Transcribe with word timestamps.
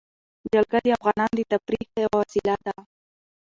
جلګه 0.53 0.79
د 0.85 0.87
افغانانو 0.97 1.35
د 1.37 1.41
تفریح 1.51 1.87
یوه 2.01 2.15
وسیله 2.21 2.55
ده. 2.65 2.75